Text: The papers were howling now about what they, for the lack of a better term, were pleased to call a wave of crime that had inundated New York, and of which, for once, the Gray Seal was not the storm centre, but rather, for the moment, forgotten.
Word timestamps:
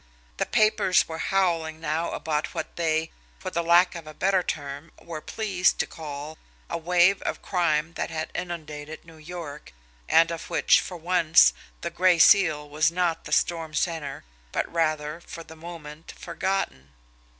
The 0.37 0.47
papers 0.47 1.07
were 1.07 1.19
howling 1.19 1.79
now 1.79 2.13
about 2.13 2.55
what 2.55 2.75
they, 2.75 3.11
for 3.37 3.51
the 3.51 3.61
lack 3.61 3.93
of 3.93 4.07
a 4.07 4.15
better 4.15 4.41
term, 4.41 4.91
were 4.99 5.21
pleased 5.21 5.77
to 5.77 5.85
call 5.85 6.39
a 6.71 6.77
wave 6.79 7.21
of 7.21 7.43
crime 7.43 7.93
that 7.93 8.09
had 8.09 8.31
inundated 8.33 9.05
New 9.05 9.17
York, 9.19 9.73
and 10.09 10.31
of 10.31 10.49
which, 10.49 10.79
for 10.81 10.97
once, 10.97 11.53
the 11.81 11.91
Gray 11.91 12.17
Seal 12.17 12.67
was 12.67 12.91
not 12.91 13.25
the 13.25 13.31
storm 13.31 13.75
centre, 13.75 14.23
but 14.51 14.67
rather, 14.73 15.21
for 15.23 15.43
the 15.43 15.55
moment, 15.55 16.11
forgotten. 16.17 16.93